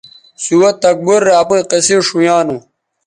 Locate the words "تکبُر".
0.81-1.21